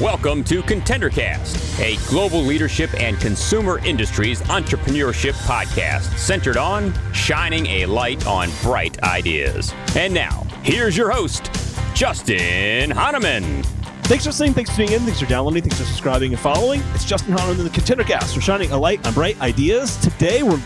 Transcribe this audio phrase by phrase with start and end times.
[0.00, 7.86] Welcome to ContenderCast, a global leadership and consumer industries entrepreneurship podcast centered on shining a
[7.86, 9.74] light on bright ideas.
[9.96, 11.50] And now, here's your host,
[11.94, 13.64] Justin Hahnemann.
[14.04, 14.54] Thanks for listening.
[14.54, 15.00] Thanks for tuning in.
[15.00, 15.62] Thanks for downloading.
[15.62, 16.80] Thanks for subscribing and following.
[16.94, 18.36] It's Justin Hahnemann in the ContenderCast.
[18.36, 19.96] We're shining a light on bright ideas.
[19.96, 20.62] Today, we're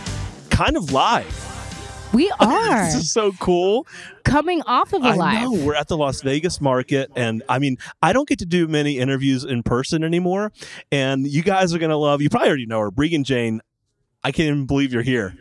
[0.50, 1.47] kind of live.
[2.12, 3.86] We are this is so cool.
[4.24, 5.42] coming off of a I live.
[5.42, 8.66] know we're at the Las Vegas market, and I mean, I don't get to do
[8.66, 10.52] many interviews in person anymore.
[10.90, 12.22] And you guys are gonna love.
[12.22, 13.60] You probably already know her, Breegan Jane.
[14.24, 15.34] I can't even believe you're here.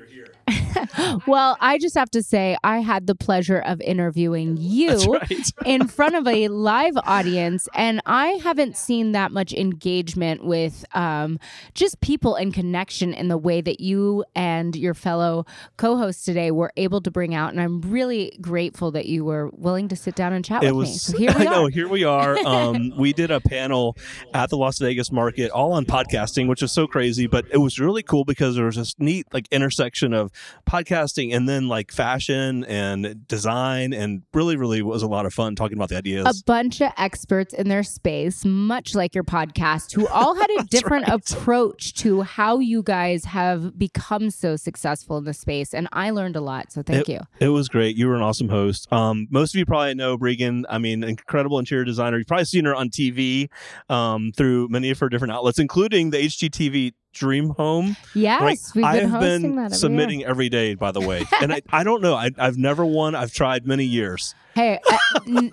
[1.28, 5.52] Well, I just have to say, I had the pleasure of interviewing you right.
[5.66, 11.40] in front of a live audience, and I haven't seen that much engagement with um,
[11.74, 15.46] just people and connection in the way that you and your fellow
[15.76, 17.52] co hosts today were able to bring out.
[17.52, 20.88] And I'm really grateful that you were willing to sit down and chat It with
[20.88, 20.94] me.
[20.94, 21.66] So here we I know.
[21.66, 21.70] are.
[21.70, 22.38] Here we are.
[22.46, 23.98] Um, we did a panel
[24.34, 27.28] at the Las Vegas market, all on podcasting, which is so crazy.
[27.28, 30.32] But it was really cool because there was this neat like intersection of
[30.70, 35.56] podcasting and then like fashion and design, and really, really was a lot of fun
[35.56, 36.26] talking about the ideas.
[36.26, 40.64] a bunch of experts in their space, much like your podcast, who all had a
[40.70, 45.74] different approach to how you guys have become so successful in the space.
[45.74, 46.72] And I learned a lot.
[46.72, 47.20] So thank you.
[47.40, 47.96] It was great.
[47.96, 48.92] You were an awesome host.
[48.92, 50.64] Um, most of you probably know Breegan.
[50.70, 52.18] I mean, incredible interior designer.
[52.18, 53.50] You've probably seen her on TV
[53.90, 57.96] um, through many of her different outlets, including the HGTV Dream Home.
[58.14, 59.62] Yes, we've been I've hosting been that.
[59.62, 59.70] every year.
[59.80, 61.26] submitting every day, by the way.
[61.42, 62.14] and I, I don't know.
[62.16, 63.16] I, I've never won.
[63.16, 64.36] I've tried many years.
[64.54, 65.52] Hey, I, n-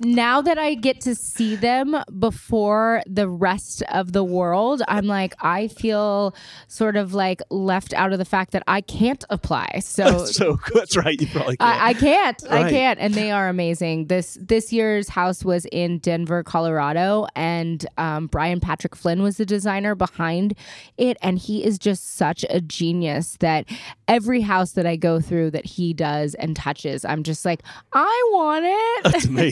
[0.00, 5.34] now that I get to see them before the rest of the world, I'm like,
[5.40, 6.34] I feel
[6.66, 9.80] sort of like left out of the fact that I can't apply.
[9.80, 11.20] So so that's right.
[11.20, 11.82] You probably can't.
[11.82, 12.50] I, I can't.
[12.50, 12.98] I can't.
[12.98, 14.06] And they are amazing.
[14.06, 19.46] This this year's house was in Denver, Colorado, and um, Brian Patrick Flynn was the
[19.46, 20.54] designer behind
[20.96, 23.68] it, and he is just such a genius that
[24.08, 27.62] every house that I go through that he does and touches, I'm just like,
[27.92, 29.12] I want it.
[29.12, 29.51] That's amazing.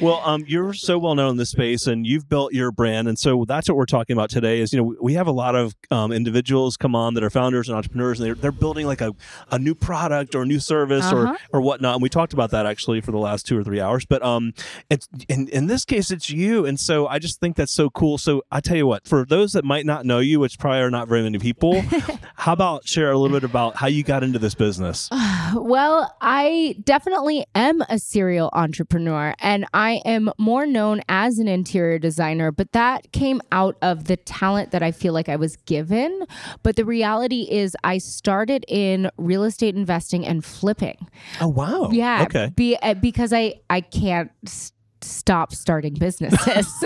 [0.00, 3.18] Well, um, you're so well known in this space, and you've built your brand, and
[3.18, 4.60] so that's what we're talking about today.
[4.60, 7.68] Is you know we have a lot of um, individuals come on that are founders
[7.68, 9.14] and entrepreneurs, and they're they're building like a,
[9.50, 11.34] a new product or a new service Uh-huh.
[11.52, 11.94] or or whatnot.
[11.94, 14.04] And we talked about that actually for the last two or three hours.
[14.04, 14.52] But um,
[14.90, 18.18] it's in in this case it's you, and so I just think that's so cool.
[18.18, 20.90] So I tell you what, for those that might not know you, which probably are
[20.90, 21.82] not very many people,
[22.36, 25.08] how about share a little bit about how you got into this business?
[25.54, 31.98] Well, I definitely am a serial entrepreneur and I am more known as an interior
[31.98, 36.24] designer, but that came out of the talent that I feel like I was given.
[36.62, 40.96] But the reality is, I started in real estate investing and flipping.
[41.40, 41.90] Oh wow!
[41.92, 42.22] Yeah.
[42.24, 42.50] Okay.
[42.56, 44.30] Be, uh, because I, I can't.
[44.46, 46.66] s- Stop starting businesses.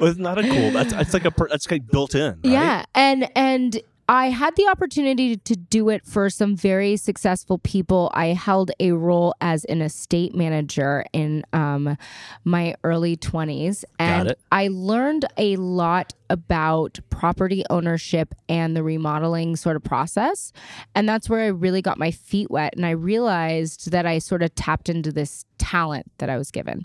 [0.00, 0.72] Well, it's not a cool.
[0.72, 2.32] That's it's like a that's like built in.
[2.32, 2.38] Right?
[2.42, 8.10] Yeah, and and I had the opportunity to do it for some very successful people.
[8.14, 11.98] I held a role as an estate manager in um,
[12.42, 14.38] my early twenties, and it.
[14.50, 20.54] I learned a lot about property ownership and the remodeling sort of process,
[20.94, 24.42] and that's where I really got my feet wet, and I realized that I sort
[24.42, 26.82] of tapped into this talent that I was given,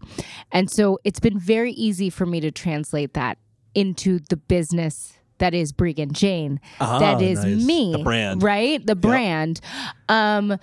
[0.51, 3.38] and so it's been very easy for me to translate that
[3.73, 6.59] into the business that is Breegan Jane.
[6.79, 7.63] Ah, that is nice.
[7.66, 7.91] me.
[7.91, 8.44] The brand.
[8.44, 8.85] Right?
[8.85, 9.59] The brand.
[10.09, 10.57] Um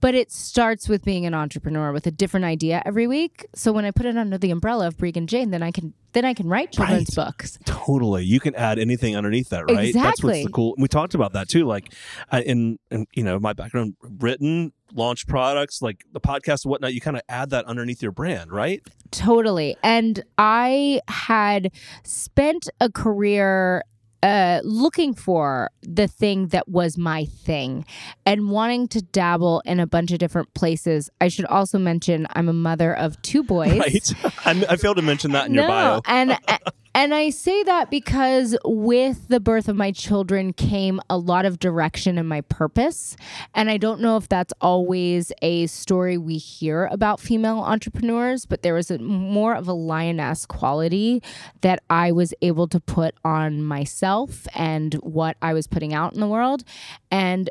[0.00, 3.46] but it starts with being an entrepreneur with a different idea every week.
[3.54, 6.24] So when I put it under the umbrella of Breegan Jane, then I can then
[6.24, 7.26] I can write children's Right.
[7.26, 7.58] books.
[7.64, 8.24] Totally.
[8.24, 9.88] You can add anything underneath that, right?
[9.88, 10.00] Exactly.
[10.02, 10.74] That's what's the cool.
[10.78, 11.64] We talked about that too.
[11.66, 11.92] Like,
[12.30, 16.94] I, in, in you know my background, written, launch products, like the podcast and whatnot.
[16.94, 18.82] You kind of add that underneath your brand, right?
[19.10, 19.76] Totally.
[19.82, 21.70] And I had
[22.04, 23.82] spent a career
[24.22, 27.84] uh, looking for the thing that was my thing
[28.26, 31.08] and wanting to dabble in a bunch of different places.
[31.20, 33.78] I should also mention I'm a mother of two boys.
[33.78, 34.12] Right.
[34.44, 36.00] I, I failed to mention that in your bio.
[36.06, 36.36] and
[36.98, 41.60] and I say that because with the birth of my children came a lot of
[41.60, 43.16] direction in my purpose,
[43.54, 48.62] and I don't know if that's always a story we hear about female entrepreneurs, but
[48.62, 51.22] there was a more of a lioness quality
[51.60, 56.20] that I was able to put on myself and what I was putting out in
[56.20, 56.64] the world,
[57.12, 57.48] and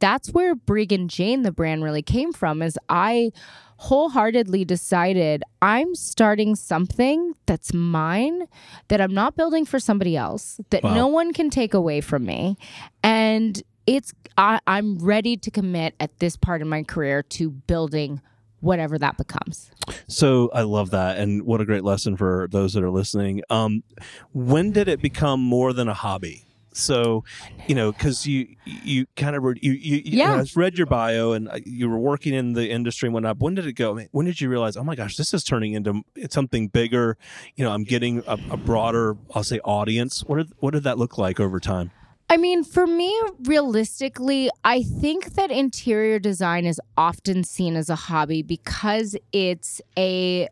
[0.00, 2.62] that's where Breegan Jane, the brand, really came from.
[2.62, 3.32] Is I
[3.78, 8.44] wholeheartedly decided I'm starting something that's mine,
[8.88, 10.94] that I'm not building for somebody else, that Wow.
[10.94, 12.56] no one can take away from me.
[13.04, 18.20] And it's I, I'm ready to commit at this part of my career to building
[18.60, 19.70] whatever that becomes.
[20.08, 23.42] So I love that, and what a great lesson for those that are listening.
[23.48, 23.84] Um,
[24.32, 26.44] when did it become more than a hobby?
[26.78, 27.24] So,
[27.66, 30.32] you know, because you you kind of you you, you Yeah.
[30.32, 33.38] know, I read your bio and uh, you were working in the industry and whatnot.
[33.38, 33.98] When did it go?
[34.12, 34.76] When did you realize?
[34.76, 37.16] Oh my gosh, this is turning into something bigger.
[37.56, 40.22] You know, I'm getting a, a broader, I'll say, audience.
[40.26, 41.90] What did what did that look like over time?
[42.30, 47.96] I mean, for me, realistically, I think that interior design is often seen as a
[47.96, 50.48] hobby because it's a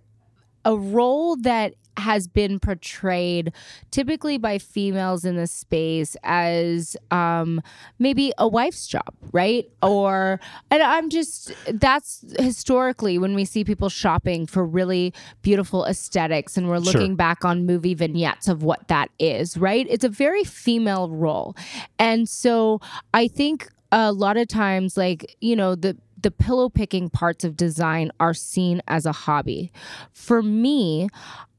[0.65, 3.53] a role that has been portrayed
[3.91, 7.61] typically by females in the space as um,
[7.99, 9.69] maybe a wife's job, right?
[9.83, 10.41] Or,
[10.71, 15.13] and I'm just, that's historically when we see people shopping for really
[15.43, 16.93] beautiful aesthetics and we're Sure.
[16.93, 19.87] looking back on movie vignettes of what that is, right?
[19.89, 21.57] It's a very female role.
[21.99, 22.81] And so
[23.15, 27.57] I think a lot of times, like, you know, the, the pillow picking parts of
[27.57, 29.73] design are seen as a hobby.
[30.13, 31.09] For me,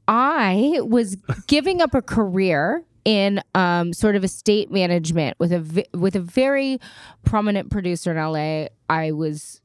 [0.08, 1.16] I was
[1.46, 6.20] giving up a career in um, sort of estate management with a v- with a
[6.20, 6.80] very
[7.24, 8.66] prominent producer in LA.
[8.88, 9.60] I was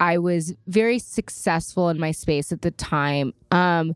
[0.00, 3.32] I was very successful in my space at the time.
[3.50, 3.94] Um,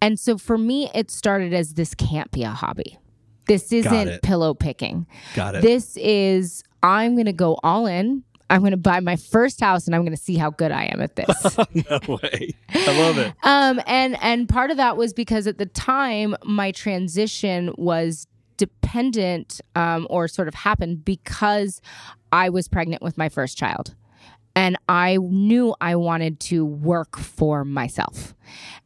[0.00, 2.98] and so for me, it started as this can't be a hobby.
[3.46, 5.06] This isn't pillow picking.
[5.34, 5.62] Got it.
[5.62, 8.22] This is I'm going to go all in.
[8.50, 10.84] I'm going to buy my first house and I'm going to see how good I
[10.86, 11.56] am at this.
[11.74, 12.54] no way.
[12.74, 13.32] I love it.
[13.44, 18.26] um, and and part of that was because at the time my transition was
[18.56, 21.80] dependent um, or sort of happened because
[22.32, 23.94] I was pregnant with my first child.
[24.56, 28.34] And I knew I wanted to work for myself.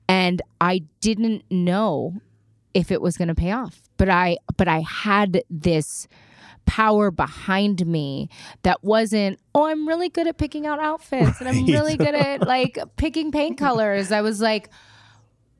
[0.08, 2.20] And I didn't know
[2.74, 3.80] if it was going to pay off.
[3.96, 6.06] But I but I had this
[6.66, 8.28] power behind me
[8.62, 12.40] that wasn't oh i'm really good at picking out outfits and i'm really good at
[12.46, 14.68] like picking paint colors i was like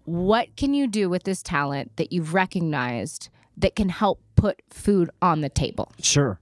[0.04, 5.10] what can you do with this talent that you've recognized that can help put food
[5.22, 6.40] on the table Sure.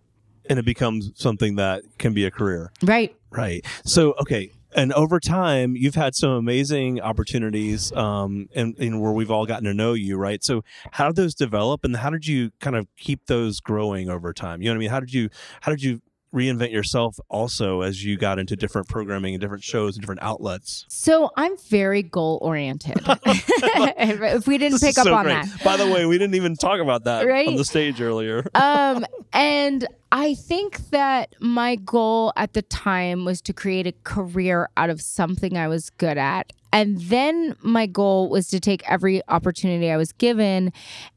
[0.50, 2.72] And it becomes something that can be a career.
[2.82, 3.64] right Right.
[3.84, 4.50] So, okay.
[4.74, 9.64] And over time, you've had some amazing opportunities, um, and, and where we've all gotten
[9.64, 10.42] to know you, right?
[10.42, 14.32] So, how did those develop, and how did you kind of keep those growing over
[14.32, 14.62] time?
[14.62, 14.90] You know what I mean?
[14.90, 15.28] How did you
[15.60, 16.00] how did you
[16.34, 20.84] reinvent yourself also as you got into different programming and different shows and different outlets?
[20.88, 25.34] so i'm very goal oriented if we didn't This pick up so on great.
[25.44, 28.44] that By the way, we didn't even talk about that on the stage earlier.
[28.54, 34.68] um, and I think that my goal at the time was to create a career
[34.76, 36.52] out of something I was good at.
[36.72, 40.72] And then my goal was to take every opportunity I was given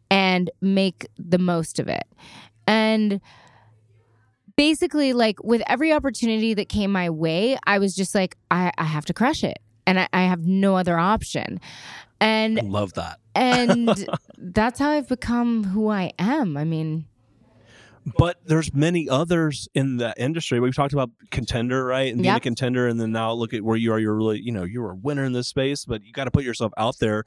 [0.09, 2.06] and make the most of it.
[2.67, 3.21] And
[4.56, 8.84] basically, like with every opportunity that came my way, I was just like, I, I
[8.84, 9.60] have to crush it.
[9.88, 11.60] And I, I have no other option.
[12.19, 13.19] And I love that.
[13.36, 14.07] and
[14.38, 16.57] that's how I've become who I am.
[16.57, 17.06] I mean,
[18.18, 20.60] but there's many others in the industry.
[20.60, 22.13] We've talked about contender, right?
[22.13, 24.00] And being a contender, and then now look at where you are.
[24.00, 26.44] You're really, you know, you're a winner in this space, but you got to put
[26.44, 27.24] yourself out there.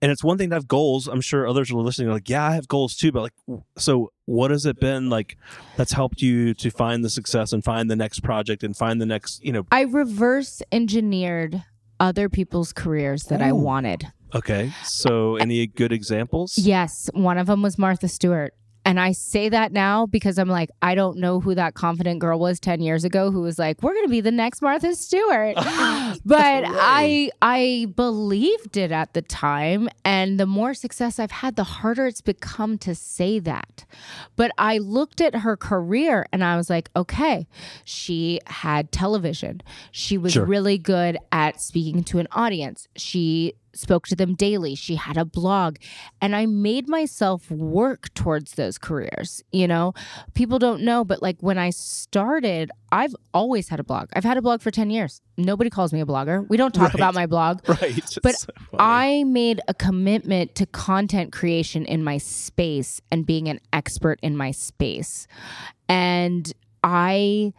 [0.00, 1.08] And it's one thing to have goals.
[1.08, 4.52] I'm sure others are listening, like, yeah, I have goals too, but like, so what
[4.52, 5.36] has it been like
[5.76, 9.06] that's helped you to find the success and find the next project and find the
[9.06, 11.64] next, you know, I reverse engineered
[11.98, 14.06] other people's careers that I wanted.
[14.34, 14.72] okay.
[14.84, 16.56] So any good examples?
[16.56, 18.54] Yes, one of them was Martha Stewart.
[18.90, 22.40] And I say that now because I'm like, I don't know who that confident girl
[22.40, 25.54] was 10 years ago who was like, we're going to be the next Martha Stewart.
[26.24, 31.62] but I I believed it at the time and the more success I've had the
[31.62, 33.84] harder it's become to say that.
[34.34, 37.46] But I looked at her career and I was like, okay,
[37.84, 39.62] she had television.
[39.92, 40.44] She was Sure.
[40.44, 42.88] really good at speaking to an audience.
[42.96, 44.74] She spoke to them daily.
[44.74, 45.76] She had a blog.
[46.20, 49.42] And I made myself work towards those careers.
[49.52, 49.94] You know,
[50.34, 54.08] people don't know, but like when I started, I've always had a blog.
[54.14, 55.20] I've had a blog for 10 years.
[55.36, 56.46] Nobody calls me a blogger.
[56.48, 56.94] We don't talk Right.
[56.96, 57.60] about my blog.
[57.68, 58.02] Right.
[58.22, 58.48] But So.
[58.78, 64.36] I made a commitment to content creation in my space and being an expert in
[64.36, 65.26] my space.
[65.88, 67.52] And I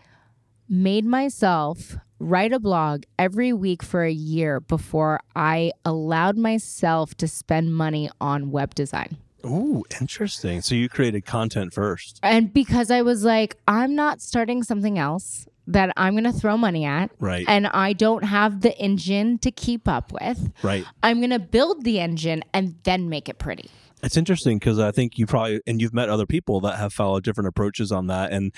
[0.68, 7.28] made myself write a blog every week for a year before I allowed myself to
[7.28, 9.18] spend money on web design.
[9.44, 10.62] Ooh, interesting.
[10.62, 12.20] So you created content first.
[12.22, 16.58] And because I was like, I'm not starting something else that I'm going to throw
[16.58, 17.12] money at.
[17.20, 17.46] Right.
[17.48, 20.52] And I don't have the engine to keep up with.
[20.62, 20.86] right.
[21.02, 23.72] I'm going to build the engine and then make it pretty.
[24.04, 27.24] It's interesting because I think you probably and you've met other people that have followed
[27.24, 28.52] different approaches on that, and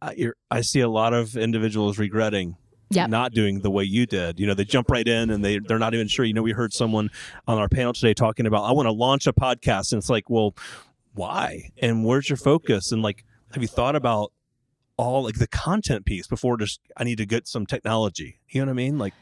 [0.00, 2.56] I, you're, I see a lot of individuals regretting
[2.90, 3.10] Yep.
[3.10, 4.38] not doing the way you did.
[4.38, 6.24] You know, they jump right in and they they're not even sure.
[6.24, 7.10] You know, we heard someone
[7.48, 10.30] on our panel today talking about I want to launch a podcast, and it's like,
[10.30, 10.54] well,
[11.14, 11.70] why?
[11.78, 12.92] And where's your focus?
[12.92, 14.32] And like, have you thought about
[14.96, 18.40] all like the content piece before just I need to get some technology?
[18.48, 18.98] You know what I mean?
[18.98, 19.14] Like,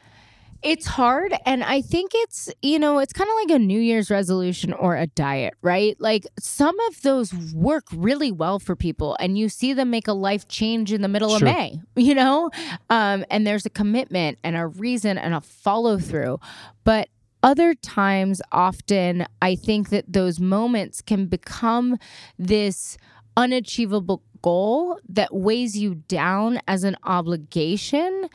[0.65, 1.31] It's hard.
[1.45, 4.95] And I think it's, you know, it's kind of like a New Year's resolution or
[4.95, 5.95] a diet, right?
[6.01, 10.13] Like some of those work really well for people and you see them make a
[10.13, 11.47] life change in the middle Sure.
[11.47, 12.49] of May, you know?
[12.89, 16.39] Um, and there's a commitment and a reason and a follow through.
[16.83, 17.09] But
[17.43, 21.99] other times, often, I think that those moments can become
[22.39, 22.97] this
[23.37, 28.29] unachievable goal that weighs you down as an obligation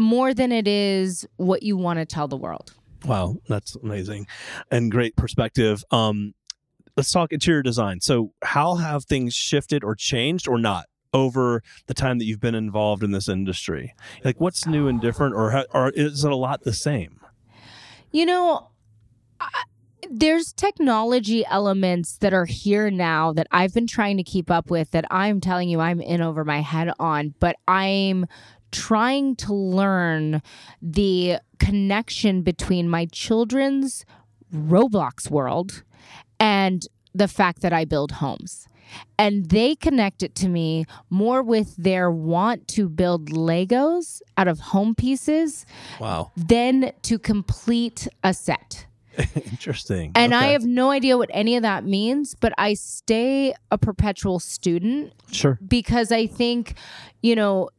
[0.00, 2.74] more than it is what you want to tell the world.
[3.04, 4.26] wow, that's amazing
[4.70, 5.84] and great perspective.
[5.90, 6.34] Um,
[6.96, 8.00] let's talk interior design.
[8.00, 10.86] So, how have things shifted or changed or not?
[11.12, 15.34] Over the time that you've been involved in this industry, like what's new and different,
[15.34, 17.18] or, or is it a lot the same?
[18.12, 18.68] You know,
[19.40, 19.64] I,
[20.08, 24.92] there's technology elements that are here now that I've been trying to keep up with
[24.92, 28.26] that I'm telling you I'm in over my head on, but I'm
[28.72, 30.42] trying to learn
[30.80, 34.04] the connection between my children's
[34.54, 35.82] Roblox world
[36.38, 38.66] and the fact that I build homes.
[39.18, 44.58] And they connect it to me more with their want to build Legos out of
[44.58, 45.64] home pieces
[46.00, 48.86] Wow, than to complete a set.
[49.34, 50.12] interesting.
[50.14, 54.38] And I have no idea what any of that means, but I stay a perpetual
[54.38, 55.58] student sure.
[55.66, 56.74] because I think,
[57.22, 57.70] you know,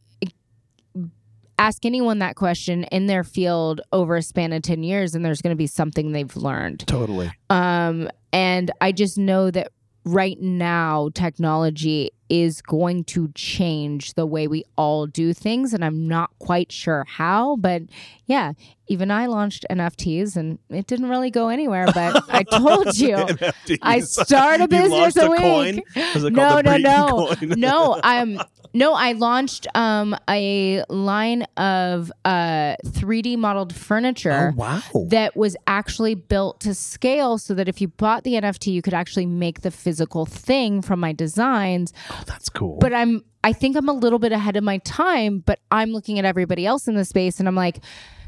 [1.62, 5.44] ask anyone that question in their field over a span of 10 years and there's
[5.44, 6.80] going to be something they've learned.
[6.88, 7.32] Totally.
[7.52, 9.72] Um, and I just know that
[10.04, 16.08] right now technology is going to change the way we all do things and I'm
[16.08, 17.82] not quite sure how, but
[18.26, 18.54] yeah,
[18.88, 23.18] even I launched NFTs and it didn't really go anywhere, but I told you
[23.82, 25.84] I start a business a a week.
[26.32, 28.00] No, no, no, no.
[28.02, 28.40] I'm
[28.74, 28.94] no.
[28.94, 34.82] I launched um a line of uh 3D modeled furniture Oh wow.
[35.10, 38.94] that was actually built to scale, so that if you bought the NFT, you could
[38.94, 41.92] actually make the physical thing from my designs.
[42.22, 42.78] Oh, that's cool.
[42.80, 46.20] But I'm I think I'm a little bit ahead of my time, but I'm looking
[46.20, 47.80] at everybody else in the space, and I'm like,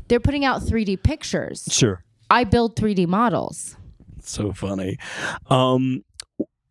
[0.07, 1.67] they're putting out 3D pictures.
[1.71, 2.03] sure.
[2.29, 3.77] I build 3D models.
[4.21, 4.97] So funny.
[5.49, 6.03] Um,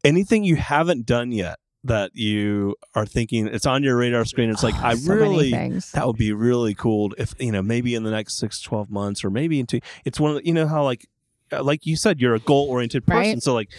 [0.02, 4.50] anything you haven't done yet that you are thinking it's on your radar screen?
[4.50, 5.50] It's like I Oh, So really
[5.92, 9.24] that would be really cool if you know maybe in the next six, 12 months
[9.24, 11.06] or maybe into it's one of the, you know how like
[11.52, 13.42] Uh, like you said you're a goal oriented person Right.
[13.42, 13.70] so like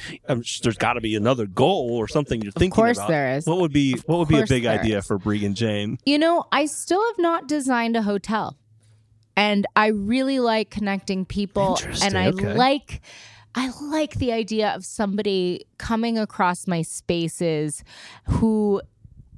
[0.43, 3.09] sh- there's got to be another goal or something you're thinking of course, about.
[3.09, 3.45] there is.
[3.45, 5.07] What would be what would be a big idea is.
[5.07, 5.97] for Breegan Jane?
[6.05, 8.57] You know, I still have not designed a hotel.
[9.35, 12.53] And I really like connecting people and I okay.
[12.53, 13.01] like
[13.55, 17.83] I like the idea of somebody coming across my spaces
[18.27, 18.81] who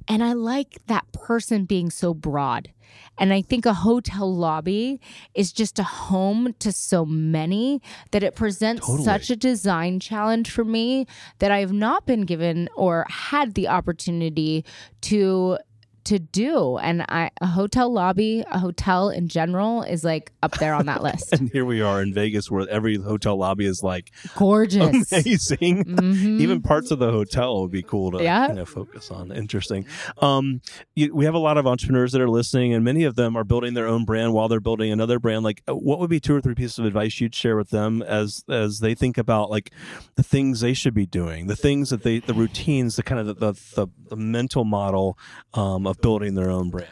[0.08, 2.70] and I like that person being so broad.
[3.18, 5.00] And I think a hotel lobby
[5.34, 7.82] is just a home to so many
[8.12, 9.04] that it presents Totally.
[9.04, 11.06] such a design challenge for me
[11.38, 14.64] that I have not been given or had the opportunity
[15.02, 15.58] to
[16.06, 16.76] to do.
[16.78, 21.02] And I a hotel lobby, a hotel in general is like up there on that
[21.02, 21.32] list.
[21.36, 25.12] And here we are in Vegas where every hotel lobby is like Gorgeous.
[25.12, 25.84] amazing.
[25.96, 26.40] Mhm.
[26.40, 28.48] Even parts of the hotel would be cool to Yeah.
[28.48, 29.32] you know, focus on.
[29.32, 29.86] Interesting.
[30.20, 30.60] Um,
[30.94, 33.44] you, we have a lot of entrepreneurs that are listening, and many of them are
[33.44, 35.44] building their own brand while they're building another brand.
[35.44, 38.02] Like, uh, what would be two or three pieces of advice you'd share with them
[38.02, 39.70] as as they think about like
[40.16, 43.26] the things they should be doing, the things that they, the routines, the kind of
[43.26, 45.18] the the, the, the mental model
[45.54, 46.90] um, of building their own brand.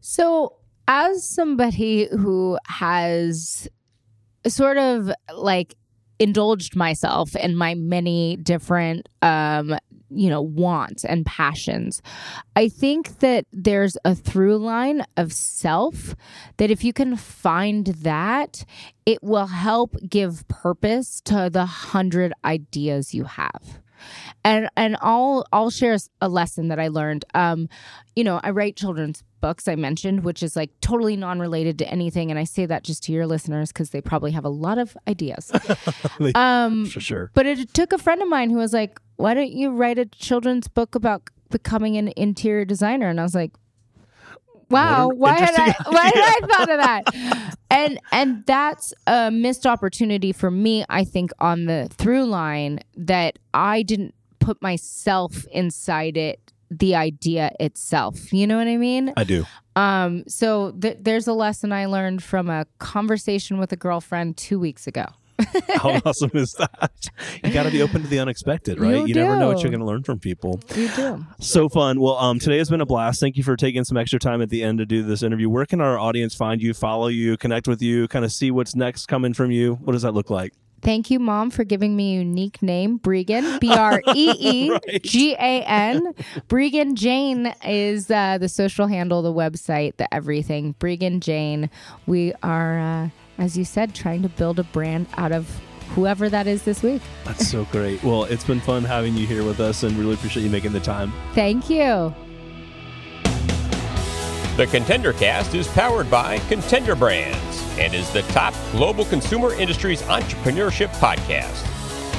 [0.00, 0.56] So,
[0.88, 3.68] as somebody who has
[4.46, 5.76] sort of like
[6.18, 9.76] indulged myself in my many different um
[10.10, 12.02] you know wants and passions
[12.56, 16.14] i think that there's a through line of self
[16.58, 18.64] that if you can find that
[19.06, 23.80] it will help give purpose to the hundred ideas you have
[24.44, 27.24] and and I'll I'll share a lesson that I learned.
[27.34, 27.68] Um,
[28.16, 29.68] you know, I write children's books.
[29.68, 33.12] I mentioned, which is like totally non-related to anything, and I say that just to
[33.12, 35.50] your listeners because they probably have a lot of ideas.
[36.34, 37.30] um, For sure.
[37.34, 40.06] but it took a friend of mine who was like, "Why don't you write a
[40.06, 43.52] children's book about becoming an interior designer?" And I was like.
[44.70, 47.56] Wow, why had I why had I thought of that?
[47.70, 53.38] And and that's a missed opportunity for me, I think, on the through line that
[53.54, 58.32] I didn't put myself inside it the idea itself.
[58.32, 59.12] You know what I mean?
[59.16, 59.44] I do.
[59.76, 64.58] Um, so th- there's a lesson I learned from a conversation with a girlfriend two
[64.58, 65.06] weeks ago.
[65.76, 66.92] How awesome is that?
[67.44, 68.96] You got to be open to the unexpected, right?
[68.96, 70.60] You You, never know what you're going to learn from people.
[70.74, 71.26] You do.
[71.38, 72.00] So fun.
[72.00, 73.20] Well, um, today has been a blast.
[73.20, 75.48] Thank you for taking some extra time at the end to do this interview.
[75.48, 78.74] Where can our audience find you, follow you, connect with you, kind of see what's
[78.74, 79.74] next coming from you?
[79.74, 80.52] What does that look like?
[80.82, 83.60] Thank you, Mom, for giving me a unique name, Breegan.
[83.60, 86.14] B R E E G A N.
[86.48, 90.74] Breegan Jane is uh, the social handle, the website, the everything.
[90.80, 91.68] Breegan Jane.
[92.06, 93.08] We are, uh,
[93.40, 95.48] as you said, trying to build a brand out of
[95.94, 97.02] whoever that is this week.
[97.24, 98.02] That's so great.
[98.04, 100.80] Well, it's been fun having you here with us and really appreciate you making the
[100.80, 101.12] time.
[101.34, 102.14] Thank you.
[104.56, 110.02] The Contender Cast is powered by Contender Brands and is the top global consumer industries
[110.02, 111.66] entrepreneurship podcast.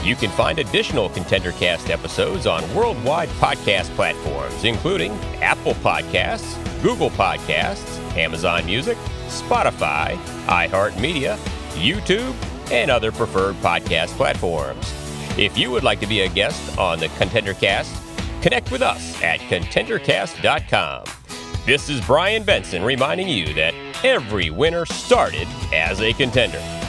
[0.03, 5.11] You can find additional Contender Cast episodes on worldwide podcast platforms, including
[5.43, 8.97] Apple Podcasts, Google Podcasts, Amazon Music,
[9.27, 11.37] Spotify, iHeartMedia,
[11.73, 12.33] YouTube,
[12.71, 14.93] and other preferred podcast platforms.
[15.37, 17.95] If you would like to be a guest on the Contender Cast,
[18.41, 21.03] connect with us at contendercast.com.
[21.65, 23.73] This is Brian Benson reminding you that
[24.03, 26.80] every winner started as a contender.